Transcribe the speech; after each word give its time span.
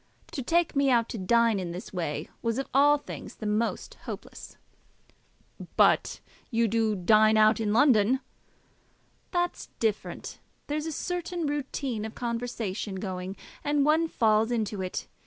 To 0.31 0.41
take 0.41 0.75
me 0.75 0.89
out 0.89 1.09
to 1.09 1.19
dine 1.19 1.59
in 1.59 1.73
this 1.73 1.93
way 1.93 2.27
was 2.41 2.57
of 2.57 2.67
all 2.73 2.97
things 2.97 3.35
the 3.35 3.45
most 3.45 3.93
hopeless." 4.05 4.57
"But 5.77 6.21
you 6.49 6.67
do 6.67 6.95
dine 6.95 7.37
out, 7.37 7.59
in 7.59 7.71
London." 7.71 8.19
"That's 9.29 9.69
different. 9.79 10.39
There's 10.65 10.87
a 10.87 10.91
certain 10.91 11.45
routine 11.45 12.03
of 12.03 12.15
conversation 12.15 12.95
going, 12.95 13.35
and 13.63 13.85
one 13.85 14.07
falls 14.07 14.49
into 14.49 14.81
it. 14.81 15.07